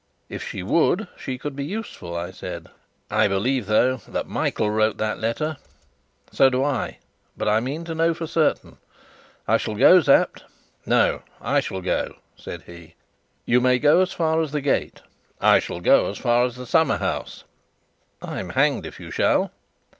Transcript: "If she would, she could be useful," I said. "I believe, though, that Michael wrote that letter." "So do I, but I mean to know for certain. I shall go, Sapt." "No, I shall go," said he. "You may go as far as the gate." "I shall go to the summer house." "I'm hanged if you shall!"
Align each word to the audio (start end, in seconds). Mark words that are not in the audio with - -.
"If 0.29 0.41
she 0.43 0.63
would, 0.63 1.07
she 1.15 1.37
could 1.37 1.55
be 1.55 1.63
useful," 1.63 2.15
I 2.17 2.31
said. 2.31 2.69
"I 3.11 3.27
believe, 3.27 3.67
though, 3.67 3.97
that 4.07 4.25
Michael 4.27 4.71
wrote 4.71 4.97
that 4.97 5.19
letter." 5.19 5.57
"So 6.31 6.49
do 6.49 6.63
I, 6.63 6.97
but 7.37 7.47
I 7.47 7.59
mean 7.59 7.85
to 7.85 7.93
know 7.93 8.15
for 8.15 8.25
certain. 8.25 8.77
I 9.47 9.57
shall 9.57 9.75
go, 9.75 10.01
Sapt." 10.01 10.43
"No, 10.87 11.21
I 11.39 11.59
shall 11.59 11.81
go," 11.81 12.15
said 12.35 12.63
he. 12.63 12.95
"You 13.45 13.61
may 13.61 13.77
go 13.77 14.01
as 14.01 14.11
far 14.11 14.41
as 14.41 14.51
the 14.51 14.59
gate." 14.61 15.01
"I 15.39 15.59
shall 15.59 15.79
go 15.81 16.11
to 16.15 16.49
the 16.57 16.65
summer 16.65 16.97
house." 16.97 17.43
"I'm 18.23 18.49
hanged 18.49 18.87
if 18.87 18.99
you 18.99 19.11
shall!" 19.11 19.51